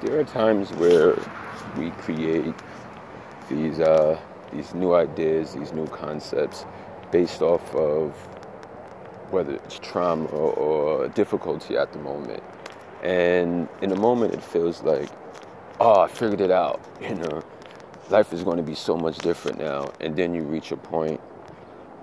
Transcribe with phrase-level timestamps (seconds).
[0.00, 1.16] there are times where
[1.76, 2.54] we create
[3.48, 4.18] these uh,
[4.52, 6.64] these new ideas, these new concepts,
[7.10, 8.12] based off of
[9.30, 12.42] whether it's trauma or difficulty at the moment.
[13.02, 15.10] And in the moment, it feels like,
[15.80, 16.80] oh, I figured it out.
[17.00, 17.42] You know,
[18.10, 19.90] life is going to be so much different now.
[20.00, 21.20] And then you reach a point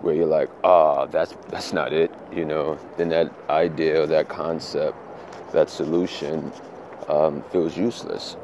[0.02, 2.12] where you're like, ah, oh, that's that's not it.
[2.34, 4.98] You know, then that idea, that concept,
[5.52, 6.52] that solution
[7.10, 8.36] um, feels useless.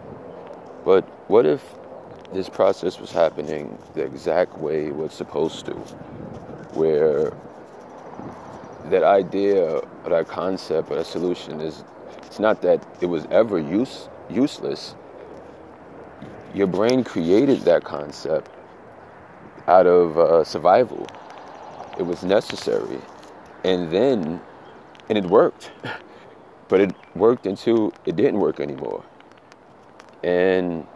[0.86, 1.64] But what if
[2.34, 5.74] this process was happening the exact way it was supposed to,
[6.74, 7.34] where
[8.90, 11.84] that idea or that concept or that solution is
[12.26, 14.96] it's not that it was ever use, useless.
[16.54, 18.50] Your brain created that concept
[19.68, 21.06] out of uh, survival.
[22.00, 23.00] It was necessary.
[23.66, 24.40] And then,
[25.10, 25.72] and it worked.
[26.72, 29.04] but it worked until it didn't work anymore.
[30.24, 30.88] And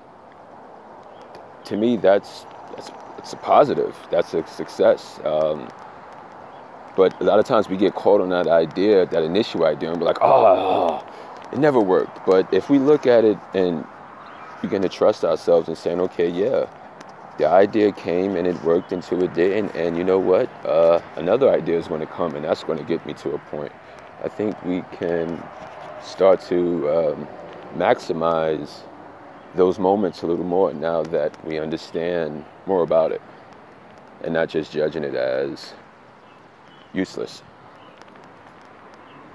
[1.65, 3.93] to me, that's, that's it's a positive.
[4.09, 5.19] That's a success.
[5.25, 5.67] Um,
[6.95, 9.99] but a lot of times we get caught on that idea, that initial idea, and
[9.99, 11.05] we're like, oh,
[11.51, 12.25] it never worked.
[12.25, 13.85] But if we look at it and
[14.61, 16.69] begin to trust ourselves and saying, okay, yeah,
[17.37, 20.47] the idea came and it worked until it didn't, and you know what?
[20.65, 23.39] Uh, another idea is going to come, and that's going to get me to a
[23.39, 23.73] point.
[24.23, 25.43] I think we can
[26.03, 27.27] start to um,
[27.75, 28.81] maximize
[29.55, 33.21] those moments a little more now that we understand more about it
[34.23, 35.73] and not just judging it as
[36.93, 37.41] useless.